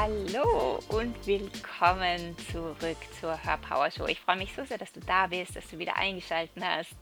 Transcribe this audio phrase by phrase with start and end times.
[0.00, 4.06] Hallo und willkommen zurück zur Hörpower Show.
[4.06, 6.94] Ich freue mich so sehr, dass du da bist, dass du wieder eingeschaltet hast.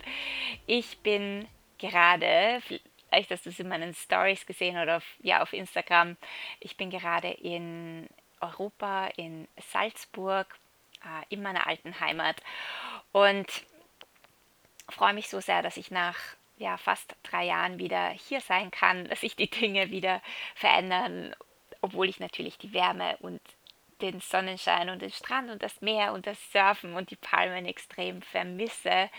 [0.66, 5.52] Ich bin gerade, vielleicht hast du es in meinen Stories gesehen oder auf, ja, auf
[5.52, 6.16] Instagram,
[6.58, 8.08] ich bin gerade in
[8.40, 10.46] Europa, in Salzburg,
[11.04, 12.40] äh, in meiner alten Heimat
[13.12, 13.46] und
[14.88, 16.16] freue mich so sehr, dass ich nach
[16.56, 20.22] ja, fast drei Jahren wieder hier sein kann, dass sich die Dinge wieder
[20.54, 21.34] verändern
[21.80, 23.40] obwohl ich natürlich die Wärme und
[24.00, 28.20] den Sonnenschein und den Strand und das Meer und das Surfen und die Palmen extrem
[28.22, 29.10] vermisse,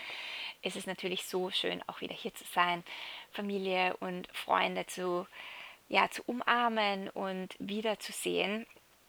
[0.62, 2.84] ist es natürlich so schön, auch wieder hier zu sein,
[3.32, 5.26] Familie und Freunde zu,
[5.88, 8.66] ja, zu umarmen und wiederzusehen,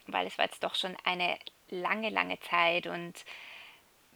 [0.08, 1.38] weil es war jetzt doch schon eine
[1.70, 3.26] lange, lange Zeit und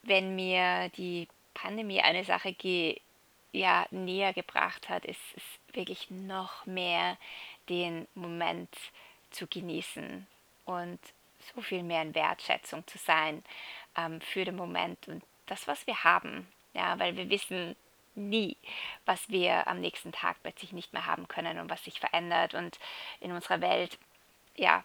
[0.01, 2.99] wenn mir die Pandemie eine Sache ge,
[3.51, 5.43] ja, näher gebracht hat, ist es
[5.75, 7.17] wirklich noch mehr
[7.69, 8.69] den Moment
[9.33, 10.27] zu genießen
[10.65, 10.99] und
[11.53, 13.43] so viel mehr in Wertschätzung zu sein
[13.97, 16.47] ähm, für den Moment und das, was wir haben.
[16.73, 17.75] Ja, weil wir wissen
[18.15, 18.57] nie,
[19.05, 22.53] was wir am nächsten Tag plötzlich nicht mehr haben können und was sich verändert.
[22.53, 22.79] Und
[23.19, 23.97] in unserer Welt,
[24.55, 24.83] ja,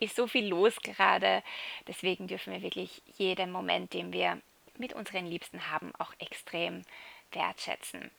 [0.00, 1.42] ist so viel los gerade.
[1.86, 4.40] Deswegen dürfen wir wirklich jeden Moment, den wir
[4.78, 6.82] mit unseren Liebsten haben, auch extrem
[7.30, 8.10] wertschätzen.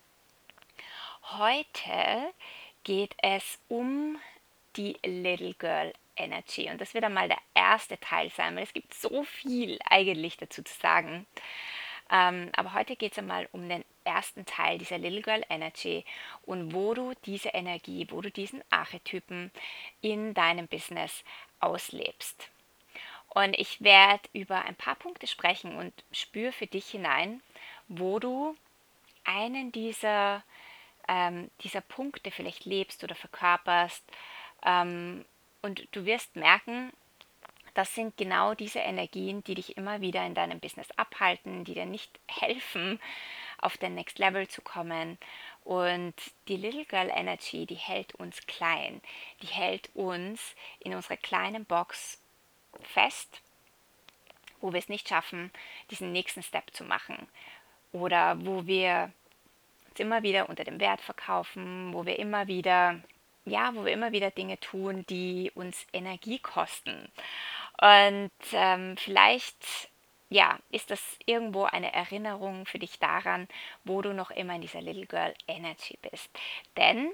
[1.37, 2.33] Heute
[2.83, 4.17] geht es um
[4.75, 6.69] die Little Girl Energy.
[6.69, 10.63] Und das wird einmal der erste Teil sein, weil es gibt so viel eigentlich dazu
[10.63, 11.25] zu sagen.
[12.11, 16.05] Ähm, aber heute geht es einmal um den ersten Teil dieser Little Girl Energy
[16.43, 19.51] und wo du diese Energie, wo du diesen Archetypen
[20.01, 21.23] in deinem Business
[21.59, 22.49] auslebst.
[23.29, 27.41] Und ich werde über ein paar Punkte sprechen und spüre für dich hinein,
[27.87, 28.55] wo du
[29.23, 30.43] einen dieser,
[31.07, 34.03] ähm, dieser Punkte vielleicht lebst oder verkörperst
[34.65, 35.25] ähm,
[35.61, 36.91] und du wirst merken,
[37.73, 41.85] das sind genau diese Energien, die dich immer wieder in deinem Business abhalten, die dir
[41.85, 42.99] nicht helfen,
[43.57, 45.17] auf den Next Level zu kommen.
[45.63, 46.13] Und
[46.47, 49.01] die Little Girl Energy, die hält uns klein,
[49.41, 52.21] die hält uns in unserer kleinen Box
[52.81, 53.41] fest,
[54.59, 55.51] wo wir es nicht schaffen,
[55.89, 57.27] diesen nächsten Step zu machen.
[57.91, 59.11] Oder wo wir
[59.89, 62.99] uns immer wieder unter dem Wert verkaufen, wo wir immer wieder
[63.45, 67.11] ja, wo wir immer wieder Dinge tun, die uns Energie kosten.
[67.79, 69.89] Und ähm, vielleicht
[70.33, 73.47] ja, ist das irgendwo eine Erinnerung für dich daran,
[73.83, 76.29] wo du noch immer in dieser Little Girl Energy bist.
[76.75, 77.11] Denn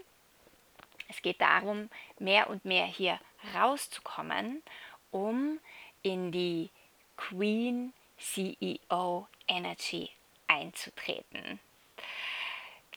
[1.10, 3.20] es geht darum, mehr und mehr hier
[3.56, 4.64] rauszukommen,
[5.12, 5.60] um
[6.02, 6.70] in die
[7.18, 10.10] Queen CEO Energy
[10.48, 11.60] einzutreten.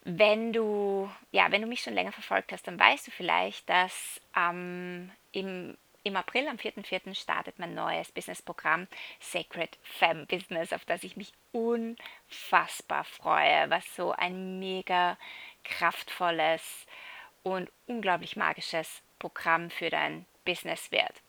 [0.05, 4.21] Wenn du, ja, wenn du mich schon länger verfolgt hast, dann weißt du vielleicht, dass
[4.37, 7.15] ähm, im, im April, am 4.4.
[7.15, 8.89] startet mein neues Businessprogramm
[9.21, 15.17] Sacred Femme Business, auf das ich mich unfassbar freue, was so ein mega
[15.63, 16.87] kraftvolles
[17.45, 21.23] und unglaublich magisches Programm für dein Business wird.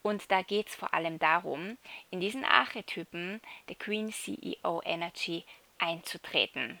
[0.00, 1.76] Und da geht es vor allem darum,
[2.10, 5.44] in diesen Archetypen der Queen CEO Energy
[5.78, 6.80] einzutreten.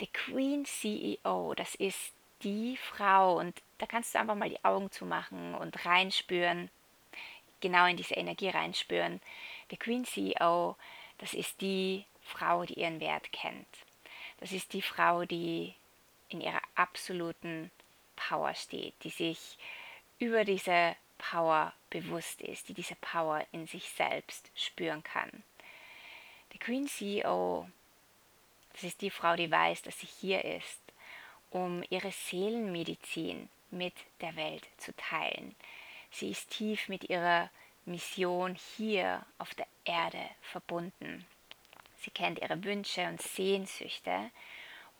[0.00, 4.90] The Queen CEO, das ist die Frau und da kannst du einfach mal die Augen
[4.90, 6.70] zumachen und reinspüren,
[7.60, 9.20] genau in diese Energie reinspüren.
[9.68, 10.76] The Queen CEO,
[11.18, 13.68] das ist die Frau, die ihren Wert kennt.
[14.38, 15.74] Das ist die Frau, die
[16.30, 17.70] in ihrer absoluten
[18.16, 19.58] Power steht, die sich
[20.18, 25.42] über diese Power bewusst ist, die diese Power in sich selbst spüren kann.
[26.52, 27.68] The Queen CEO
[28.72, 30.80] das ist die Frau, die weiß, dass sie hier ist,
[31.50, 35.54] um ihre Seelenmedizin mit der Welt zu teilen.
[36.10, 37.50] Sie ist tief mit ihrer
[37.84, 41.26] Mission hier auf der Erde verbunden.
[41.98, 44.30] Sie kennt ihre Wünsche und Sehnsüchte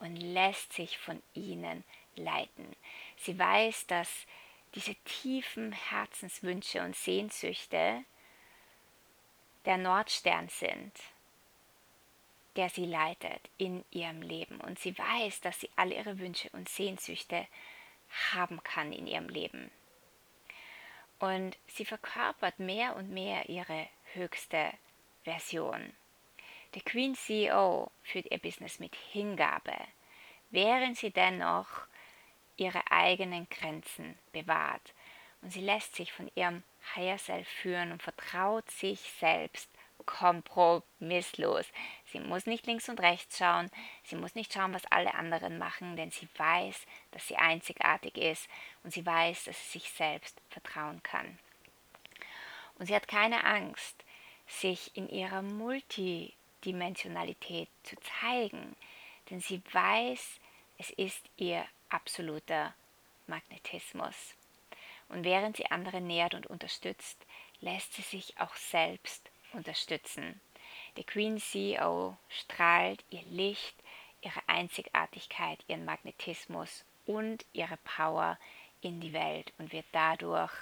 [0.01, 1.85] und lässt sich von ihnen
[2.17, 2.77] leiten.
[3.17, 4.27] Sie weiß, dass
[4.75, 8.05] diese tiefen Herzenswünsche und Sehnsüchte
[9.65, 10.93] der Nordstern sind,
[12.57, 14.61] der sie leitet in ihrem Leben.
[14.61, 17.47] Und sie weiß, dass sie alle ihre Wünsche und Sehnsüchte
[18.33, 19.71] haben kann in ihrem Leben.
[21.19, 24.73] Und sie verkörpert mehr und mehr ihre höchste
[25.23, 25.93] Version.
[26.75, 29.77] Der Queen CEO führt ihr Business mit Hingabe,
[30.51, 31.69] während sie dennoch
[32.57, 34.95] ihre eigenen Grenzen bewahrt.
[35.43, 36.63] Und sie lässt sich von ihrem
[36.95, 39.69] Higher Self führen und vertraut sich selbst
[40.07, 41.67] kompromisslos.
[42.11, 43.71] Sie muss nicht links und rechts schauen,
[44.03, 48.49] sie muss nicht schauen, was alle anderen machen, denn sie weiß, dass sie einzigartig ist
[48.83, 51.39] und sie weiß, dass sie sich selbst vertrauen kann.
[52.79, 54.03] Und sie hat keine Angst,
[54.49, 58.75] sich in ihrer Multidimensionalität zu zeigen,
[59.29, 60.41] denn sie weiß,
[60.79, 62.75] es ist ihr absoluter
[63.27, 64.35] Magnetismus.
[65.09, 67.25] Und während sie andere nährt und unterstützt,
[67.61, 70.41] lässt sie sich auch selbst unterstützen.
[70.97, 73.77] Der Queen CEO strahlt ihr Licht,
[74.23, 78.39] ihre Einzigartigkeit, ihren Magnetismus und ihre Power
[78.83, 80.53] in die Welt und wird dadurch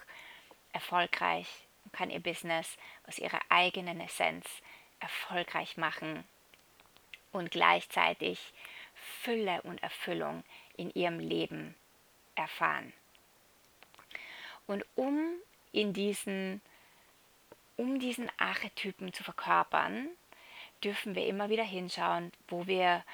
[0.72, 1.48] erfolgreich
[1.84, 2.76] und kann ihr Business
[3.06, 4.46] aus ihrer eigenen Essenz
[5.00, 6.24] erfolgreich machen
[7.32, 8.52] und gleichzeitig
[9.22, 10.44] Fülle und Erfüllung
[10.76, 11.74] in ihrem Leben
[12.34, 12.92] erfahren.
[14.66, 15.30] Und um
[15.72, 16.60] in diesen
[17.78, 20.08] um diesen Archetypen zu verkörpern,
[20.84, 23.04] dürfen wir immer wieder hinschauen, wo wir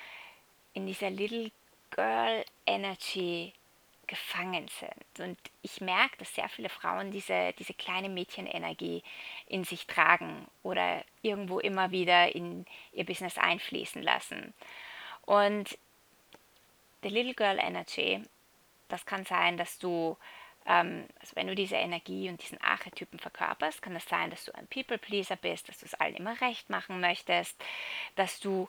[0.72, 1.52] in dieser Little
[1.90, 3.52] Girl Energy
[4.06, 5.26] gefangen sind.
[5.26, 9.02] Und ich merke, dass sehr viele Frauen diese, diese kleine Mädchenenergie
[9.46, 14.54] in sich tragen oder irgendwo immer wieder in ihr Business einfließen lassen.
[15.22, 15.78] Und
[17.02, 18.22] die Little Girl Energy,
[18.88, 20.16] das kann sein, dass du
[20.64, 24.54] also wenn du diese Energie und diesen Archetypen verkörperst, kann es das sein, dass du
[24.54, 27.62] ein People-Pleaser bist, dass du es allen immer recht machen möchtest,
[28.16, 28.68] dass du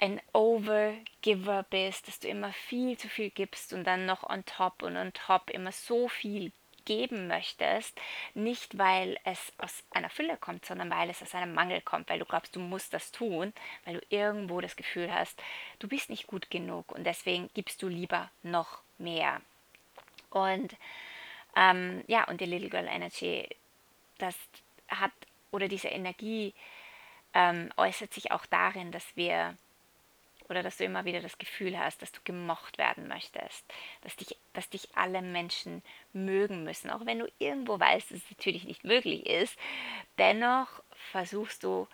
[0.00, 4.82] ein Overgiver bist, dass du immer viel zu viel gibst und dann noch on top
[4.82, 6.52] und on top immer so viel
[6.84, 8.00] geben möchtest,
[8.32, 12.18] nicht weil es aus einer Fülle kommt, sondern weil es aus einem Mangel kommt, weil
[12.18, 13.52] du glaubst, du musst das tun,
[13.84, 15.42] weil du irgendwo das Gefühl hast,
[15.80, 19.42] du bist nicht gut genug und deswegen gibst du lieber noch mehr.
[20.30, 20.76] Und
[21.56, 23.48] ähm, ja, und die Little Girl Energy,
[24.18, 24.36] das
[24.88, 25.12] hat,
[25.50, 26.54] oder diese Energie
[27.34, 29.56] ähm, äußert sich auch darin, dass wir,
[30.48, 33.64] oder dass du immer wieder das Gefühl hast, dass du gemocht werden möchtest,
[34.02, 35.82] dass dich, dass dich alle Menschen
[36.12, 39.58] mögen müssen, auch wenn du irgendwo weißt, dass es natürlich nicht möglich ist,
[40.16, 41.86] dennoch versuchst du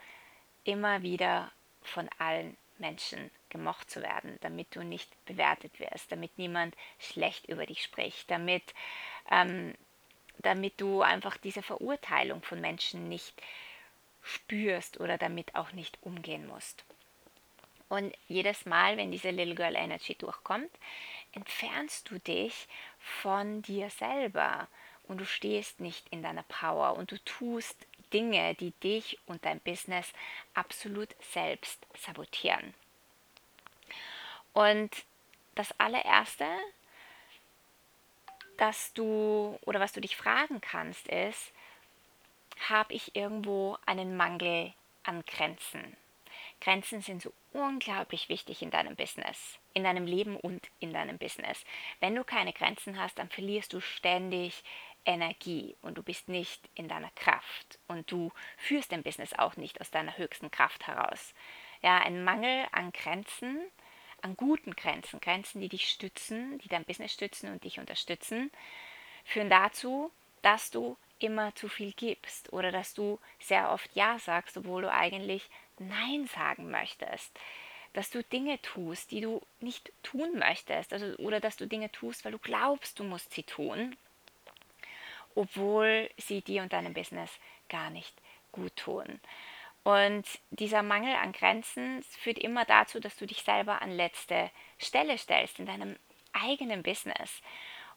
[0.64, 1.52] immer wieder
[1.82, 7.66] von allen Menschen gemocht zu werden, damit du nicht bewertet wirst, damit niemand schlecht über
[7.66, 8.74] dich spricht, damit,
[9.30, 9.74] ähm,
[10.38, 13.40] damit du einfach diese Verurteilung von Menschen nicht
[14.22, 16.84] spürst oder damit auch nicht umgehen musst.
[17.88, 20.70] Und jedes Mal, wenn diese Little Girl Energy durchkommt,
[21.32, 22.66] entfernst du dich
[22.98, 24.68] von dir selber
[25.04, 29.60] und du stehst nicht in deiner Power und du tust Dinge, die dich und dein
[29.60, 30.12] Business
[30.54, 32.72] absolut selbst sabotieren.
[34.54, 35.04] Und
[35.56, 36.46] das allererste,
[38.56, 41.52] dass du oder was du dich fragen kannst, ist,
[42.68, 44.72] habe ich irgendwo einen Mangel
[45.02, 45.96] an Grenzen?
[46.60, 51.64] Grenzen sind so unglaublich wichtig in deinem Business, in deinem Leben und in deinem Business.
[52.00, 54.62] Wenn du keine Grenzen hast, dann verlierst du ständig
[55.04, 59.80] Energie und du bist nicht in deiner Kraft und du führst dein Business auch nicht
[59.80, 61.34] aus deiner höchsten Kraft heraus.
[61.82, 63.60] Ja, ein Mangel an Grenzen
[64.24, 68.50] an guten Grenzen, Grenzen, die dich stützen, die dein Business stützen und dich unterstützen,
[69.24, 70.10] führen dazu,
[70.40, 74.90] dass du immer zu viel gibst oder dass du sehr oft Ja sagst, obwohl du
[74.90, 75.48] eigentlich
[75.78, 77.38] Nein sagen möchtest.
[77.92, 82.24] Dass du Dinge tust, die du nicht tun möchtest, also, oder dass du Dinge tust,
[82.24, 83.94] weil du glaubst, du musst sie tun,
[85.34, 87.30] obwohl sie dir und deinem Business
[87.68, 88.14] gar nicht
[88.52, 89.20] gut tun.
[89.82, 95.18] Und dieser Mangel an Grenzen führt immer dazu, dass du dich selber an letzte Stelle
[95.18, 95.96] stellst in deinem
[96.32, 97.42] eigenen Business.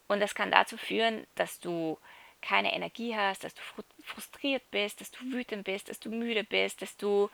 [0.08, 1.98] Und das kann dazu führen, dass du
[2.41, 3.62] keine Energie hast, dass du
[4.03, 7.29] frustriert bist, dass du wütend bist, dass du müde bist, dass du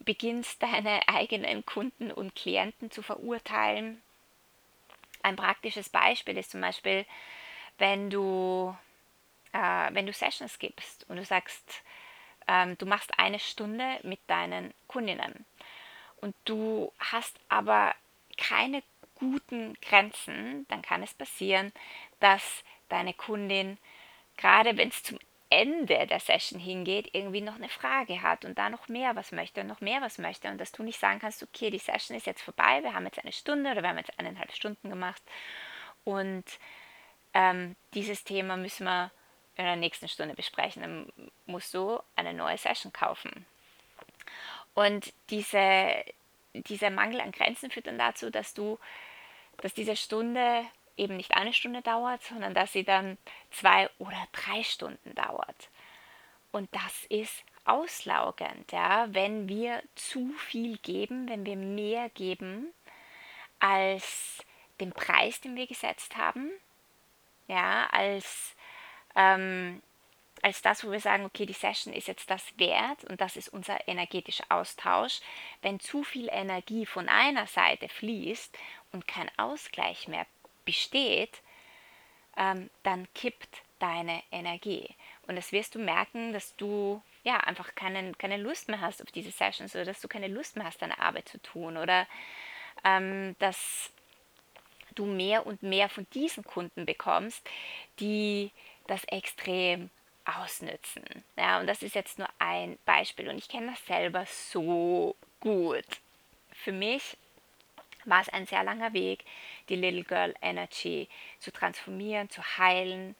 [0.00, 4.02] beginnst, deine eigenen Kunden und Klienten zu verurteilen.
[5.22, 7.06] Ein praktisches Beispiel ist zum Beispiel,
[7.78, 8.76] wenn du,
[9.52, 11.82] äh, wenn du Sessions gibst und du sagst,
[12.48, 15.46] ähm, du machst eine Stunde mit deinen Kundinnen
[16.20, 17.94] und du hast aber
[18.36, 18.82] keine
[19.14, 21.72] guten Grenzen, dann kann es passieren,
[22.20, 23.78] dass deine Kundin,
[24.36, 25.18] gerade wenn es zum
[25.48, 29.60] Ende der Session hingeht, irgendwie noch eine Frage hat und da noch mehr was möchte
[29.60, 32.26] und noch mehr was möchte und dass du nicht sagen kannst, okay, die Session ist
[32.26, 35.22] jetzt vorbei, wir haben jetzt eine Stunde oder wir haben jetzt eineinhalb Stunden gemacht
[36.04, 36.44] und
[37.34, 39.10] ähm, dieses Thema müssen wir
[39.56, 40.82] in der nächsten Stunde besprechen.
[40.82, 43.46] Dann musst du eine neue Session kaufen.
[44.74, 46.04] Und diese,
[46.54, 48.78] dieser Mangel an Grenzen führt dann dazu, dass du,
[49.58, 50.64] dass diese Stunde
[50.96, 53.18] eben nicht eine Stunde dauert, sondern dass sie dann
[53.50, 55.68] zwei oder drei Stunden dauert.
[56.50, 62.72] Und das ist auslaugend, ja, wenn wir zu viel geben, wenn wir mehr geben
[63.58, 64.44] als
[64.80, 66.50] den Preis, den wir gesetzt haben,
[67.46, 68.51] ja, als,
[69.16, 69.82] ähm,
[70.42, 73.48] als das, wo wir sagen, okay, die Session ist jetzt das wert und das ist
[73.48, 75.20] unser energetischer Austausch.
[75.62, 78.58] Wenn zu viel Energie von einer Seite fließt
[78.92, 80.26] und kein Ausgleich mehr
[80.64, 81.42] besteht,
[82.36, 84.94] ähm, dann kippt deine Energie.
[85.26, 89.12] Und das wirst du merken, dass du ja einfach keinen, keine Lust mehr hast auf
[89.12, 92.06] diese Sessions oder dass du keine Lust mehr hast, deine Arbeit zu tun oder
[92.84, 93.92] ähm, dass
[94.94, 97.48] du mehr und mehr von diesen Kunden bekommst,
[97.98, 98.50] die
[98.92, 99.90] das extrem
[100.24, 101.04] ausnützen.
[101.36, 105.86] Ja, und das ist jetzt nur ein Beispiel und ich kenne das selber so gut.
[106.52, 107.16] Für mich
[108.04, 109.24] war es ein sehr langer Weg,
[109.68, 111.08] die Little Girl Energy
[111.38, 113.16] zu transformieren, zu heilen,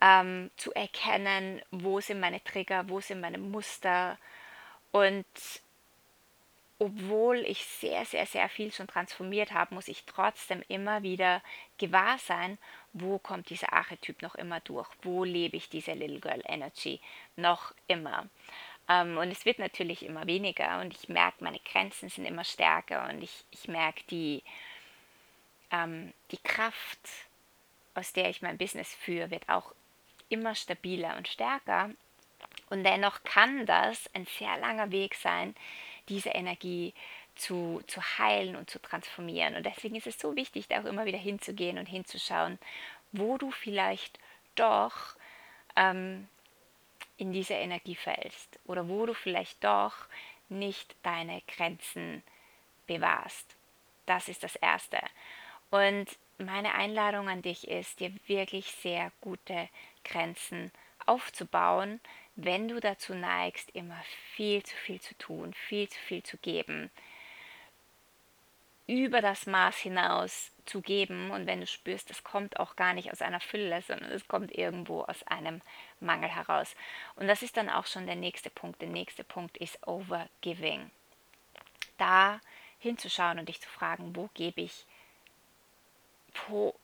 [0.00, 4.18] ähm, zu erkennen, wo sind meine Trigger, wo sind meine Muster.
[4.90, 5.26] Und
[6.78, 11.42] obwohl ich sehr, sehr, sehr viel schon transformiert habe, muss ich trotzdem immer wieder
[11.76, 12.56] gewahr sein,
[12.92, 17.00] wo kommt dieser Archetyp noch immer durch, wo lebe ich diese Little Girl Energy
[17.36, 18.28] noch immer.
[18.88, 23.08] Ähm, und es wird natürlich immer weniger und ich merke, meine Grenzen sind immer stärker
[23.08, 24.44] und ich, ich merke die,
[25.72, 27.00] ähm, die Kraft,
[27.94, 29.74] aus der ich mein Business führe, wird auch
[30.28, 31.90] immer stabiler und stärker.
[32.70, 35.56] Und dennoch kann das ein sehr langer Weg sein,
[36.08, 36.94] diese Energie
[37.34, 39.54] zu, zu heilen und zu transformieren.
[39.54, 42.58] Und deswegen ist es so wichtig, da auch immer wieder hinzugehen und hinzuschauen,
[43.12, 44.18] wo du vielleicht
[44.54, 45.16] doch
[45.76, 46.28] ähm,
[47.16, 49.94] in diese Energie fällst oder wo du vielleicht doch
[50.48, 52.22] nicht deine Grenzen
[52.86, 53.56] bewahrst.
[54.06, 54.98] Das ist das Erste.
[55.70, 56.06] Und
[56.38, 59.68] meine Einladung an dich ist, dir wirklich sehr gute
[60.04, 60.72] Grenzen
[61.06, 62.00] aufzubauen,
[62.40, 64.00] wenn du dazu neigst, immer
[64.34, 66.88] viel zu viel zu tun, viel zu viel zu geben,
[68.86, 73.10] über das Maß hinaus zu geben und wenn du spürst, das kommt auch gar nicht
[73.10, 75.60] aus einer Fülle, sondern es kommt irgendwo aus einem
[75.98, 76.76] Mangel heraus.
[77.16, 78.80] Und das ist dann auch schon der nächste Punkt.
[78.80, 80.90] Der nächste Punkt ist Overgiving.
[81.98, 82.40] Da
[82.78, 84.86] hinzuschauen und dich zu fragen, wo gebe ich,
[86.46, 86.74] wo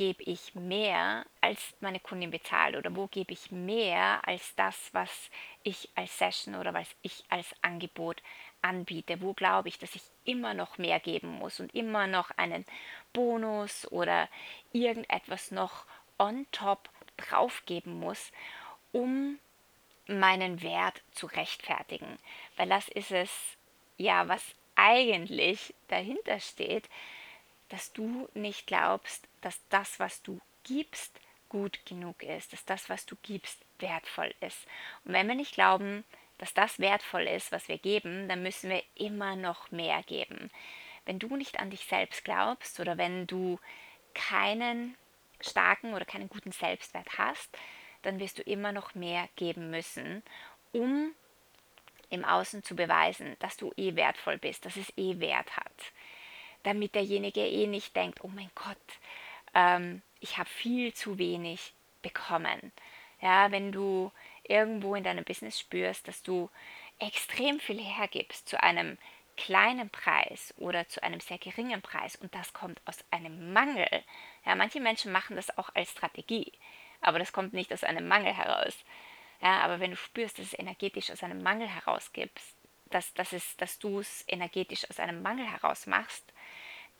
[0.00, 5.28] gebe ich mehr, als meine Kundin bezahlt oder wo gebe ich mehr als das, was
[5.62, 8.22] ich als Session oder was ich als Angebot
[8.62, 12.64] anbiete, wo glaube ich, dass ich immer noch mehr geben muss und immer noch einen
[13.12, 14.30] Bonus oder
[14.72, 15.84] irgendetwas noch
[16.18, 16.88] on top
[17.18, 18.32] draufgeben muss,
[18.92, 19.38] um
[20.06, 22.18] meinen Wert zu rechtfertigen.
[22.56, 23.30] Weil das ist es,
[23.98, 26.88] ja, was eigentlich dahinter steht,
[27.68, 33.06] dass du nicht glaubst, dass das, was du gibst, gut genug ist, dass das, was
[33.06, 34.66] du gibst, wertvoll ist.
[35.04, 36.04] Und wenn wir nicht glauben,
[36.38, 40.50] dass das wertvoll ist, was wir geben, dann müssen wir immer noch mehr geben.
[41.04, 43.58] Wenn du nicht an dich selbst glaubst oder wenn du
[44.14, 44.96] keinen
[45.40, 47.56] starken oder keinen guten Selbstwert hast,
[48.02, 50.22] dann wirst du immer noch mehr geben müssen,
[50.72, 51.14] um
[52.08, 55.92] im Außen zu beweisen, dass du eh wertvoll bist, dass es eh Wert hat.
[56.62, 58.76] Damit derjenige eh nicht denkt, oh mein Gott,
[59.54, 62.72] ähm, ich habe viel zu wenig bekommen.
[63.20, 64.10] Ja, wenn du
[64.44, 66.50] irgendwo in deinem Business spürst, dass du
[66.98, 68.98] extrem viel hergibst zu einem
[69.36, 73.88] kleinen Preis oder zu einem sehr geringen Preis und das kommt aus einem Mangel.
[74.44, 76.52] Ja, manche Menschen machen das auch als Strategie,
[77.00, 78.76] aber das kommt nicht aus einem Mangel heraus.
[79.40, 82.54] Ja, aber wenn du spürst, dass es energetisch aus einem Mangel heraus gibst,
[82.90, 86.32] dass, dass, dass du es energetisch aus einem Mangel heraus machst,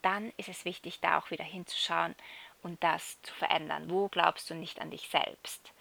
[0.01, 2.15] dann ist es wichtig, da auch wieder hinzuschauen
[2.63, 3.89] und das zu verändern.
[3.89, 5.71] Wo glaubst du nicht an dich selbst?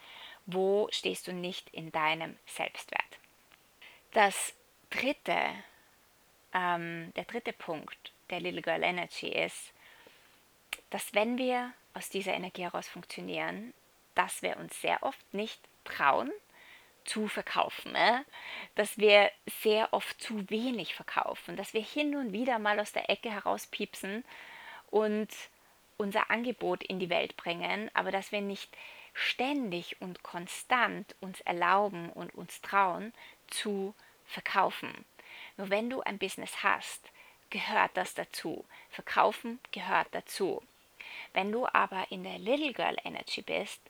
[0.47, 3.19] wo stehst du nicht in deinem Selbstwert.
[4.13, 4.55] Das
[4.91, 5.39] dritte,
[6.53, 9.73] ähm, der dritte Punkt der Little Girl Energy ist,
[10.91, 13.75] dass wenn wir aus dieser Energie heraus funktionieren,
[14.15, 16.31] dass wir uns sehr oft nicht trauen
[17.05, 18.21] zu verkaufen, äh?
[18.75, 19.31] dass wir
[19.63, 24.25] sehr oft zu wenig verkaufen, dass wir hin und wieder mal aus der Ecke herauspiepsen
[24.91, 25.29] und
[25.97, 28.75] unser Angebot in die Welt bringen, aber dass wir nicht
[29.13, 33.13] ständig und konstant uns erlauben und uns trauen
[33.49, 35.05] zu verkaufen.
[35.57, 37.11] Nur wenn du ein Business hast,
[37.51, 38.65] gehört das dazu.
[38.91, 40.63] Verkaufen gehört dazu.
[41.33, 43.81] Wenn du aber in der Little Girl Energy bist,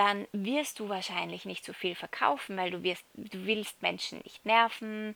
[0.00, 4.46] dann wirst du wahrscheinlich nicht so viel verkaufen, weil du, wirst, du willst Menschen nicht
[4.46, 5.14] nerven,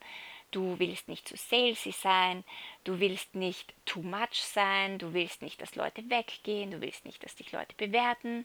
[0.51, 2.45] du willst nicht zu salesy sein,
[2.85, 7.25] du willst nicht too much sein, du willst nicht, dass Leute weggehen, du willst nicht,
[7.25, 8.45] dass dich Leute bewerten.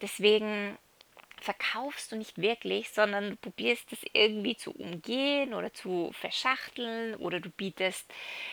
[0.00, 0.78] Deswegen
[1.42, 7.40] verkaufst du nicht wirklich, sondern du probierst es irgendwie zu umgehen oder zu verschachteln oder
[7.40, 8.08] du bietest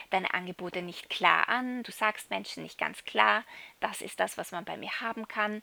[0.10, 1.84] deine Angebote nicht klar an.
[1.84, 3.44] Du sagst Menschen nicht ganz klar,
[3.80, 5.62] das ist das, was man bei mir haben kann.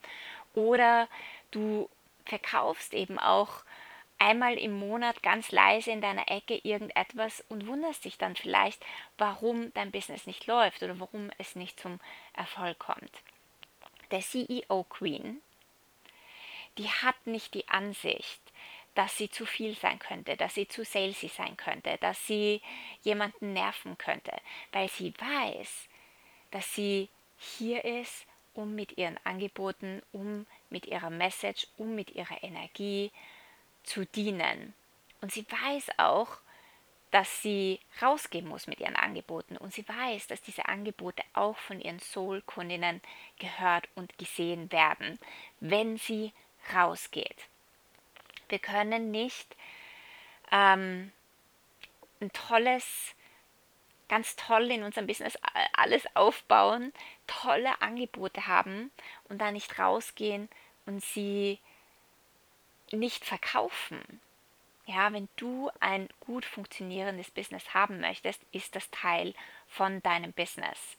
[0.55, 1.09] Oder
[1.51, 1.89] du
[2.25, 3.65] verkaufst eben auch
[4.19, 8.85] einmal im Monat ganz leise in deiner Ecke irgendetwas und wunderst dich dann vielleicht,
[9.19, 12.01] warum dein Business nicht läuft oder warum es nicht zum
[12.35, 13.11] Erfolg kommt.
[14.11, 15.43] Der CEO Queen
[16.79, 18.41] die hat nicht die Ansicht,
[18.95, 22.63] dass sie zu viel sein könnte, dass sie zu salesy sein könnte, dass sie
[23.03, 24.33] jemanden nerven könnte,
[24.73, 25.89] weil sie weiß,
[26.51, 32.43] dass sie hier ist, um mit ihren Angeboten, um mit ihrer Message, um mit ihrer
[32.43, 33.11] Energie
[33.83, 34.75] zu dienen.
[35.21, 36.39] Und sie weiß auch,
[37.11, 41.81] dass sie rausgehen muss mit ihren Angeboten und sie weiß, dass diese Angebote auch von
[41.81, 43.01] ihren Soul-Kundinnen
[43.39, 45.19] gehört und gesehen werden,
[45.61, 46.33] wenn sie
[46.75, 47.47] rausgeht.
[48.49, 49.57] Wir können nicht
[50.53, 51.13] ähm,
[52.21, 53.15] ein tolles,
[54.09, 55.39] ganz toll in unserem Business
[55.75, 56.93] alles aufbauen,
[57.27, 58.91] tolle Angebote haben
[59.29, 60.49] und dann nicht rausgehen
[60.87, 61.59] und sie
[62.93, 64.21] nicht verkaufen.
[64.87, 69.35] Ja, wenn du ein gut funktionierendes Business haben möchtest, ist das Teil
[69.67, 70.97] von deinem Business.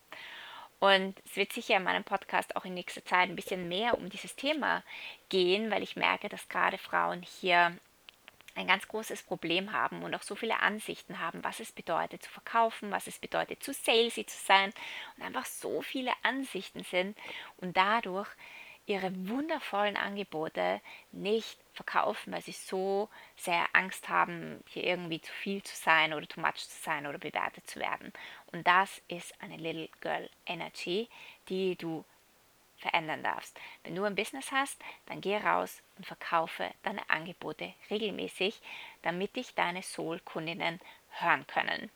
[0.79, 4.09] Und es wird sicher in meinem Podcast auch in nächster Zeit ein bisschen mehr um
[4.09, 4.83] dieses Thema
[5.29, 7.77] gehen, weil ich merke, dass gerade Frauen hier
[8.57, 12.29] ein ganz großes Problem haben und auch so viele Ansichten haben, was es bedeutet zu
[12.29, 14.73] verkaufen, was es bedeutet zu salesy zu sein
[15.15, 17.17] und einfach so viele Ansichten sind
[17.57, 18.29] und dadurch
[18.87, 25.61] ihre wundervollen Angebote nicht verkaufen, weil sie so sehr Angst haben, hier irgendwie zu viel
[25.61, 28.13] zu sein oder too much zu sein oder bewertet zu werden.
[28.53, 31.09] Und das ist eine Little Girl Energy,
[31.49, 32.05] die du
[32.77, 33.59] verändern darfst.
[33.83, 38.61] Wenn du ein Business hast, dann geh raus und verkaufe deine Angebote regelmäßig,
[39.01, 40.79] damit dich deine Soul-Kundinnen
[41.19, 41.89] hören können.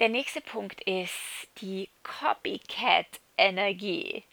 [0.00, 4.24] Der nächste Punkt ist die Copycat-Energie.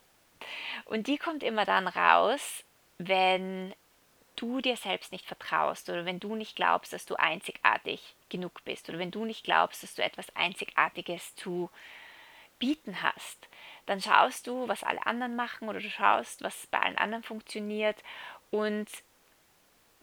[0.85, 2.63] Und die kommt immer dann raus,
[2.97, 3.73] wenn
[4.35, 8.89] du dir selbst nicht vertraust oder wenn du nicht glaubst, dass du einzigartig genug bist
[8.89, 11.69] oder wenn du nicht glaubst, dass du etwas Einzigartiges zu
[12.57, 13.47] bieten hast,
[13.85, 18.01] dann schaust du, was alle anderen machen oder du schaust, was bei allen anderen funktioniert
[18.49, 18.89] und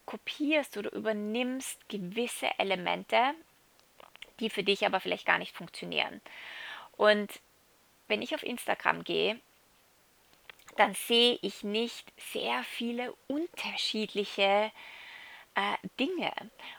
[0.07, 3.35] kopierst oder übernimmst gewisse Elemente,
[4.41, 6.21] die für dich aber vielleicht gar nicht funktionieren.
[6.97, 7.41] Und
[8.09, 9.39] wenn ich auf Instagram gehe,
[10.77, 14.71] dann sehe ich nicht sehr viele unterschiedliche
[15.55, 16.33] äh, Dinge.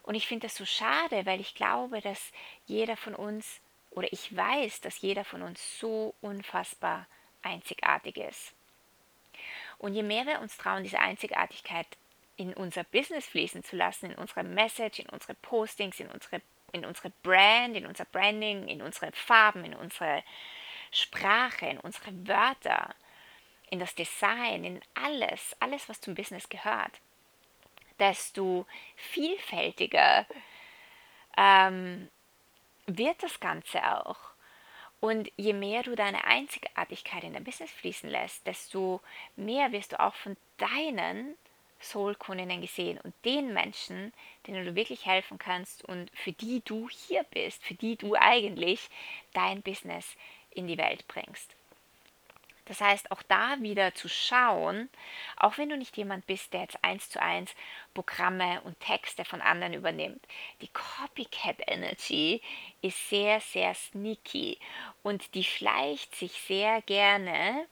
[0.04, 2.32] Und ich finde das so schade, weil ich glaube, dass
[2.66, 3.60] jeder von uns,
[4.00, 7.06] oder ich weiß, dass jeder von uns so unfassbar
[7.42, 8.54] einzigartig ist.
[9.78, 11.86] Und je mehr wir uns trauen, diese Einzigartigkeit
[12.38, 16.86] in unser Business fließen zu lassen, in unsere Message, in unsere Postings, in unsere, in
[16.86, 20.24] unsere Brand, in unser Branding, in unsere Farben, in unsere
[20.92, 22.96] Sprache, in unsere Wörter,
[23.70, 27.02] in das Design, in alles, alles, was zum Business gehört,
[28.00, 30.26] desto vielfältiger
[31.36, 32.10] ähm,
[32.98, 34.18] wird das Ganze auch.
[35.00, 39.02] Und je mehr du deine Einzigartigkeit in dein Business fließen lässt, desto
[39.38, 41.38] mehr wirst du auch von deinen
[41.82, 44.14] Soul-Kundinnen gesehen und den Menschen,
[44.46, 48.90] denen du wirklich helfen kannst und für die du hier bist, für die du eigentlich
[49.34, 50.18] dein Business
[50.52, 51.56] in die Welt bringst.
[52.70, 54.90] Das heißt, auch da wieder zu schauen,
[55.38, 57.56] auch wenn du nicht jemand bist, der jetzt eins zu eins
[57.96, 60.24] Programme und Texte von anderen übernimmt.
[60.62, 62.44] Die Copycat Energy
[62.84, 64.60] ist sehr, sehr sneaky
[65.02, 67.66] und die schleicht sich sehr gerne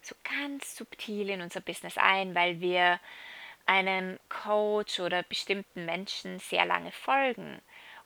[0.00, 3.00] so ganz subtil in unser Business ein, weil wir
[3.66, 7.60] einem Coach oder bestimmten Menschen sehr lange folgen.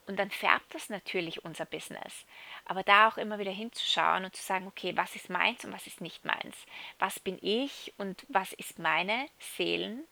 [0.06, 2.26] Und dann färbt das natürlich unser Business.
[2.64, 5.86] Aber da auch immer wieder hinzuschauen und zu sagen, okay, was ist meins und was
[5.86, 6.56] ist nicht meins?
[6.98, 10.04] Was bin ich und was ist meine Seelen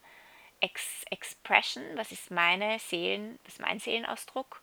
[0.61, 1.83] Ex Expression?
[1.97, 4.63] Was ist meine Seelen, was ist mein Seelenausdruck?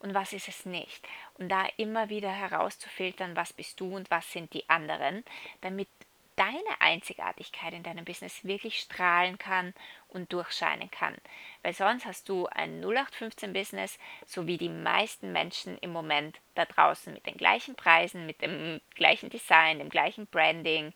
[0.00, 1.06] Und was ist es nicht?
[1.38, 5.24] Und da immer wieder herauszufiltern, was bist du und was sind die anderen,
[5.62, 5.88] damit
[6.36, 9.74] deine Einzigartigkeit in deinem Business wirklich strahlen kann
[10.08, 11.16] und durchscheinen kann.
[11.62, 17.12] Weil sonst hast du ein 0815-Business, so wie die meisten Menschen im Moment da draußen
[17.12, 20.92] mit den gleichen Preisen, mit dem gleichen Design, dem gleichen Branding,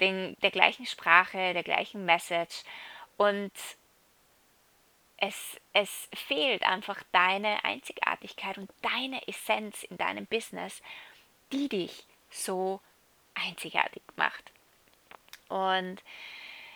[0.00, 2.62] den, der gleichen Sprache, der gleichen Message.
[3.16, 3.52] Und
[5.18, 10.82] es, es fehlt einfach deine Einzigartigkeit und deine Essenz in deinem Business,
[11.52, 12.80] die dich so
[13.34, 14.52] einzigartig macht.
[15.50, 16.02] Und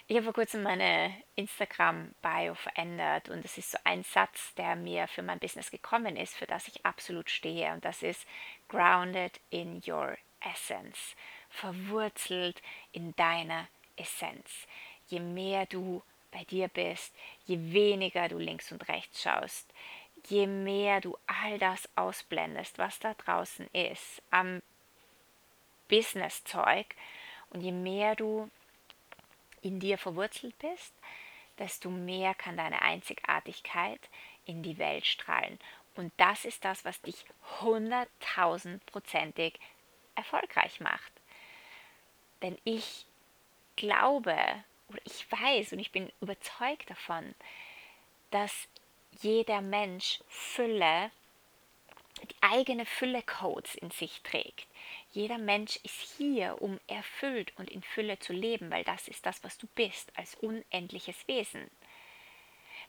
[0.07, 5.09] Ich habe vor kurzem meine Instagram-Bio verändert und es ist so ein Satz, der mir
[5.09, 8.27] für mein Business gekommen ist, für das ich absolut stehe und das ist
[8.69, 11.17] grounded in your essence,
[11.49, 12.61] verwurzelt
[12.93, 14.67] in deiner Essenz.
[15.07, 17.15] Je mehr du bei dir bist,
[17.47, 19.73] je weniger du links und rechts schaust,
[20.29, 24.61] je mehr du all das ausblendest, was da draußen ist, am
[25.89, 26.95] Business-Zeug
[27.49, 28.51] und je mehr du
[29.65, 30.95] in dir verwurzelt bist,
[31.59, 34.01] desto mehr kann deine Einzigartigkeit
[34.45, 35.59] in die Welt strahlen.
[35.97, 37.25] Und das ist das, was dich
[37.61, 39.59] hunderttausendprozentig
[40.15, 41.13] erfolgreich macht.
[42.43, 43.07] Denn ich
[43.77, 44.37] glaube
[44.89, 47.35] oder ich weiß und ich bin überzeugt davon,
[48.31, 48.69] dass
[49.21, 51.11] jeder Mensch Fülle,
[52.23, 54.67] die eigene Fülle Codes in sich trägt.
[55.13, 59.43] Jeder Mensch ist hier, um erfüllt und in Fülle zu leben, weil das ist das,
[59.45, 61.71] was du bist, als unendliches Wesen.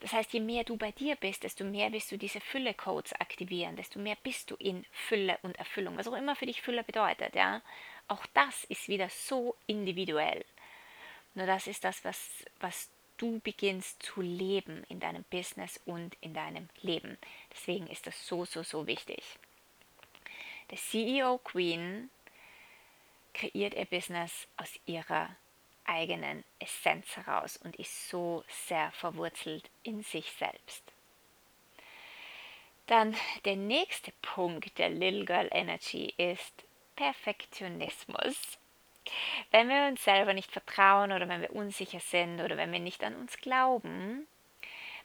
[0.01, 3.75] Das heißt, je mehr du bei dir bist, desto mehr wirst du diese Fülle-Codes aktivieren,
[3.75, 7.35] desto mehr bist du in Fülle und Erfüllung, was auch immer für dich Fülle bedeutet.
[7.35, 7.61] Ja?
[8.07, 10.45] Auch das ist wieder so individuell.
[11.33, 16.33] Nur das ist das, was, was du beginnst zu leben in deinem Business und in
[16.33, 17.17] deinem Leben.
[17.51, 19.23] Deswegen ist das so, so, so wichtig.
[20.71, 22.09] Der CEO Queen
[23.33, 25.35] kreiert ihr Business aus ihrer
[25.85, 30.83] eigenen Essenz heraus und ist so sehr verwurzelt in sich selbst.
[32.87, 36.53] Dann der nächste Punkt der Little Girl Energy ist
[36.95, 38.57] Perfektionismus.
[39.51, 43.03] Wenn wir uns selber nicht vertrauen oder wenn wir unsicher sind oder wenn wir nicht
[43.03, 44.27] an uns glauben,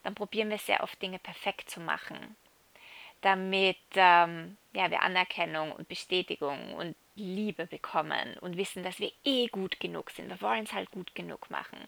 [0.03, 2.37] dann probieren wir sehr oft Dinge perfekt zu machen,
[3.21, 9.49] damit ähm, ja, wir Anerkennung und Bestätigung und Liebe bekommen und wissen, dass wir eh
[9.49, 10.29] gut genug sind.
[10.29, 11.79] Wir wollen es halt gut genug machen.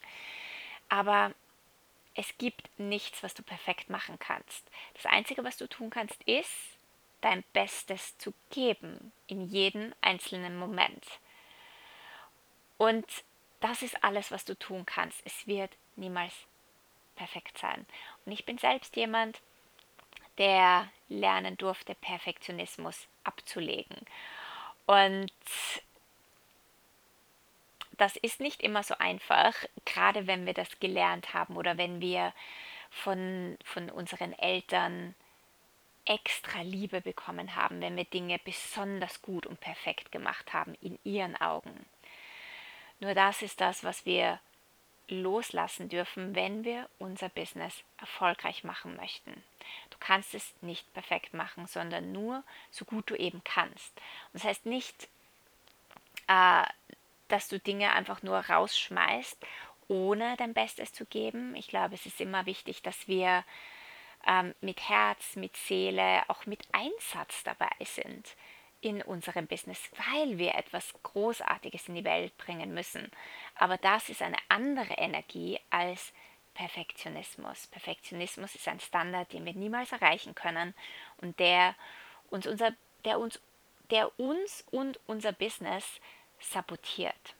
[0.88, 1.32] Aber
[2.14, 4.70] es gibt nichts, was du perfekt machen kannst.
[4.94, 6.76] Das Einzige, was du tun kannst, ist,
[7.22, 11.06] dein Bestes zu geben in jedem einzelnen Moment.
[12.76, 13.06] Und
[13.60, 15.22] das ist alles, was du tun kannst.
[15.24, 16.34] Es wird niemals
[17.14, 17.86] perfekt sein.
[18.26, 19.40] Und ich bin selbst jemand,
[20.38, 23.96] der lernen durfte, Perfektionismus abzulegen.
[24.86, 25.32] Und
[27.98, 32.32] das ist nicht immer so einfach, gerade wenn wir das gelernt haben oder wenn wir
[32.90, 35.14] von, von unseren Eltern
[36.04, 41.36] extra Liebe bekommen haben, wenn wir Dinge besonders gut und perfekt gemacht haben in ihren
[41.40, 41.86] Augen.
[42.98, 44.40] Nur das ist das, was wir
[45.08, 49.32] loslassen dürfen, wenn wir unser Business erfolgreich machen möchten.
[49.90, 53.96] Du kannst es nicht perfekt machen, sondern nur so gut du eben kannst.
[54.32, 55.08] Und das heißt nicht,
[56.28, 56.64] äh,
[57.28, 59.38] dass du Dinge einfach nur rausschmeißt,
[59.88, 61.54] ohne dein Bestes zu geben.
[61.56, 63.44] Ich glaube, es ist immer wichtig, dass wir
[64.26, 68.34] ähm, mit Herz, mit Seele, auch mit Einsatz dabei sind
[68.82, 73.10] in unserem Business, weil wir etwas Großartiges in die Welt bringen müssen.
[73.54, 76.12] Aber das ist eine andere Energie als
[76.54, 77.68] Perfektionismus.
[77.68, 80.74] Perfektionismus ist ein Standard, den wir niemals erreichen können
[81.18, 81.74] und der
[82.28, 82.72] uns, unser,
[83.04, 83.40] der uns,
[83.90, 86.00] der uns und unser Business
[86.40, 87.34] sabotiert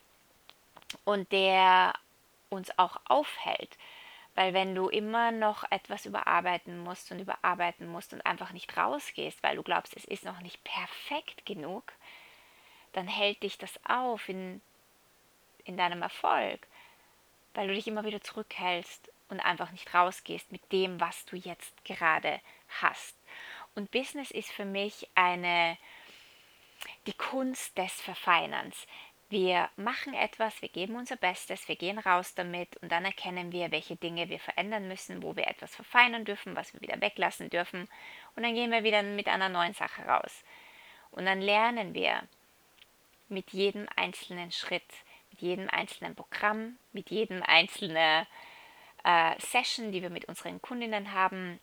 [1.05, 1.93] und der
[2.51, 3.77] uns auch aufhält,
[4.35, 9.43] weil wenn du immer noch etwas überarbeiten musst und überarbeiten musst und einfach nicht rausgehst,
[9.43, 11.93] weil du glaubst, es ist noch nicht perfekt genug,
[12.93, 14.61] dann hält dich das auf in,
[15.65, 16.67] in deinem Erfolg,
[17.55, 21.85] weil du dich immer wieder zurückhältst und einfach nicht rausgehst mit dem, was du jetzt
[21.85, 22.41] gerade
[22.81, 23.17] hast.
[23.75, 25.77] Und Business ist für mich eine
[27.07, 28.87] die Kunst des Verfeinerns.
[29.33, 33.71] Wir machen etwas, wir geben unser Bestes, wir gehen raus damit und dann erkennen wir,
[33.71, 37.89] welche Dinge wir verändern müssen, wo wir etwas verfeinern dürfen, was wir wieder weglassen dürfen
[38.37, 40.45] und dann gehen wir wieder mit einer neuen Sache raus.
[41.13, 42.21] Und dann lernen wir
[43.31, 44.85] mit jedem einzelnen Schritt,
[45.31, 48.27] mit jedem einzelnen Programm, mit jedem einzelnen
[49.03, 51.59] äh, Session, die wir mit unseren Kundinnen haben,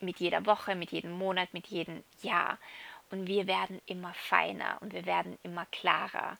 [0.00, 2.58] mit jeder Woche, mit jedem Monat, mit jedem Jahr.
[3.12, 6.38] Und wir werden immer feiner und wir werden immer klarer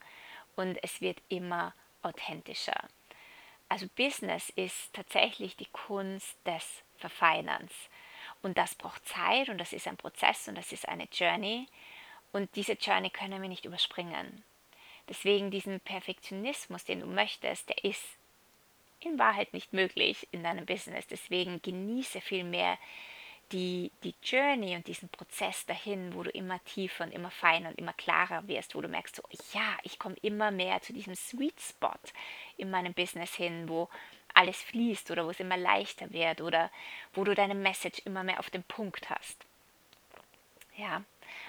[0.56, 2.88] und es wird immer authentischer.
[3.68, 7.72] Also Business ist tatsächlich die Kunst des Verfeinerns.
[8.42, 11.66] Und das braucht Zeit und das ist ein Prozess und das ist eine Journey.
[12.32, 14.44] Und diese Journey können wir nicht überspringen.
[15.08, 18.04] Deswegen diesen Perfektionismus, den du möchtest, der ist
[19.00, 21.06] in Wahrheit nicht möglich in deinem Business.
[21.06, 22.78] Deswegen genieße vielmehr
[23.50, 27.78] die, die Journey und diesen Prozess dahin, wo du immer tiefer und immer feiner und
[27.78, 31.60] immer klarer wirst, wo du merkst, so, ja, ich komme immer mehr zu diesem Sweet
[31.60, 31.98] Spot
[32.56, 33.88] in meinem Business hin, wo
[34.34, 36.70] alles fließt oder wo es immer leichter wird oder
[37.12, 39.44] wo du deine Message immer mehr auf den Punkt hast.
[40.76, 41.02] Ja,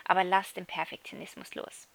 [0.06, 1.88] aber lass den Perfektionismus los.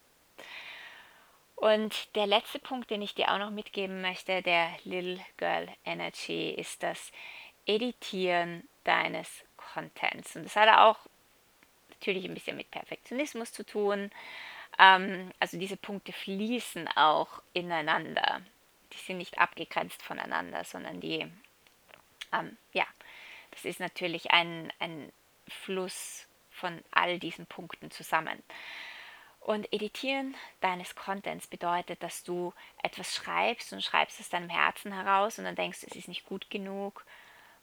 [1.55, 6.51] Und der letzte Punkt, den ich dir auch noch mitgeben möchte, der Little Girl Energy,
[6.51, 7.11] ist das
[7.65, 10.35] Editieren deines Contents.
[10.35, 10.97] Und das hat auch
[11.89, 14.11] natürlich ein bisschen mit Perfektionismus zu tun.
[14.77, 18.41] Ähm, also diese Punkte fließen auch ineinander.
[18.93, 21.29] Die sind nicht abgegrenzt voneinander, sondern die,
[22.31, 22.85] ähm, ja,
[23.51, 25.11] das ist natürlich ein, ein
[25.47, 28.41] Fluss von all diesen Punkten zusammen.
[29.39, 32.53] Und Editieren deines Contents bedeutet, dass du
[32.83, 36.49] etwas schreibst und schreibst aus deinem Herzen heraus und dann denkst, es ist nicht gut
[36.49, 37.05] genug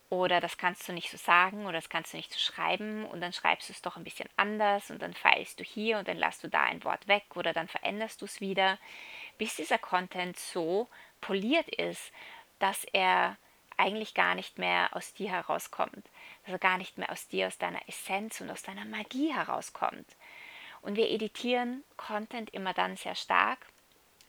[0.08, 3.20] oder das kannst du nicht so sagen oder das kannst du nicht so schreiben und
[3.20, 6.16] dann schreibst du es doch ein bisschen anders und dann feilst du hier und dann
[6.16, 8.78] lässt du da ein Wort weg oder dann veränderst du es wieder,
[9.38, 10.88] bis dieser Content so
[11.20, 12.12] poliert ist,
[12.58, 13.36] dass er
[13.76, 16.08] eigentlich gar nicht mehr aus dir herauskommt,
[16.44, 20.06] dass er gar nicht mehr aus dir, aus deiner Essenz und aus deiner Magie herauskommt.
[20.82, 23.58] Und wir editieren Content immer dann sehr stark,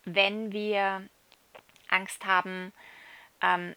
[0.04, 1.08] wenn wir
[1.90, 2.74] Angst haben,
[3.42, 3.76] ähm,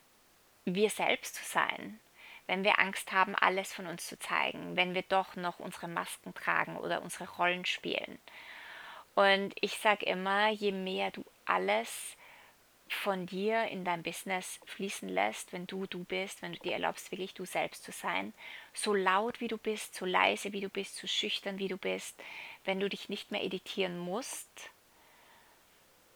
[0.74, 2.00] wir selbst zu sein,
[2.46, 6.34] wenn wir Angst haben, alles von uns zu zeigen, wenn wir doch noch unsere Masken
[6.34, 8.18] tragen oder unsere Rollen spielen.
[9.14, 12.16] Und ich sage immer, je mehr du alles
[12.88, 17.12] von dir in dein Business fließen lässt, wenn du du bist, wenn du dir erlaubst,
[17.12, 18.34] wirklich du selbst zu sein,
[18.74, 22.20] so laut wie du bist, so leise wie du bist, so schüchtern wie du bist,
[22.64, 24.70] wenn du dich nicht mehr editieren musst,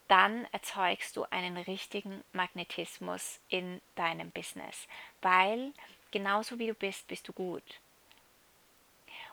[0.09, 4.87] dann erzeugst du einen richtigen Magnetismus in deinem Business,
[5.23, 5.73] weil
[6.11, 7.81] genauso wie du bist, bist du gut.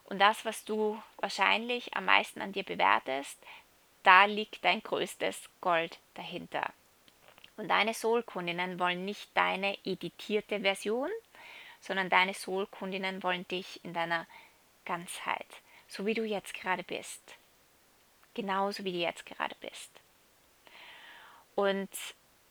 [0.05, 3.37] Und das, was du wahrscheinlich am meisten an dir bewertest,
[4.03, 6.73] da liegt dein größtes Gold dahinter.
[7.57, 11.09] Und deine Soul-Kundinnen wollen nicht deine editierte Version,
[11.79, 14.25] sondern deine Soul-Kundinnen wollen dich in deiner
[14.85, 15.47] Ganzheit,
[15.87, 17.35] so wie du jetzt gerade bist.
[18.33, 19.91] Genauso wie du jetzt gerade bist.
[21.55, 21.89] Und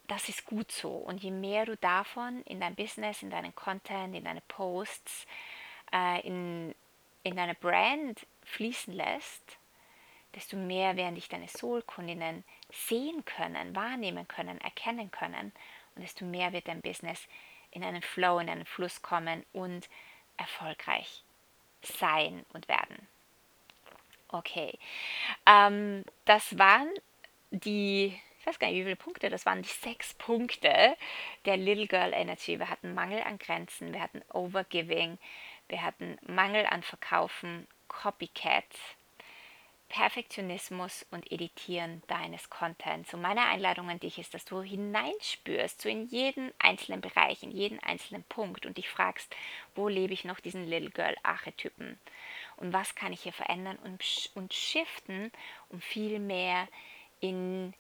[0.09, 0.91] das ist gut so.
[0.91, 5.27] Und je mehr du davon in dein Business, in deinen Content, in deine Posts,
[5.93, 6.75] äh, in,
[7.23, 9.59] in deine Brand fließen lässt,
[10.35, 15.53] desto mehr werden dich deine Soul-Kundinnen sehen können, wahrnehmen können, erkennen können.
[15.95, 17.27] Und desto mehr wird dein Business
[17.71, 19.89] in einen Flow, in einen Fluss kommen und
[20.37, 21.23] erfolgreich
[21.83, 23.07] sein und werden.
[24.29, 24.79] Okay,
[25.47, 26.89] ähm, das waren
[27.51, 30.97] die ich weiß gar nicht, wie viele Punkte, das waren die sechs Punkte
[31.45, 32.59] der Little Girl Energy.
[32.59, 35.19] Wir hatten Mangel an Grenzen, wir hatten Overgiving,
[35.69, 38.65] wir hatten Mangel an Verkaufen, Copycat,
[39.91, 43.13] Perfektionismus und Editieren deines Contents.
[43.13, 47.51] Und meine Einladung an dich ist, dass du hineinspürst, so in jeden einzelnen Bereich, in
[47.51, 49.35] jeden einzelnen Punkt und dich fragst,
[49.75, 52.01] wo lebe ich noch diesen Little Girl Archetypen?
[52.57, 55.31] Und was kann ich hier verändern und, und shiften,
[55.69, 56.69] um viel mehr
[57.21, 57.75] in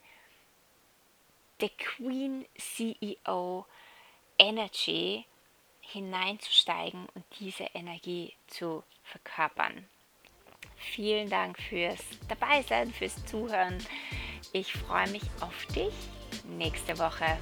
[1.61, 3.67] der Queen CEO
[4.39, 5.25] Energy
[5.81, 9.89] hineinzusteigen und diese Energie zu verkörpern.
[10.77, 13.79] Vielen Dank fürs Dabeisein, fürs Zuhören.
[14.53, 15.93] Ich freue mich auf dich
[16.45, 17.39] nächste Woche.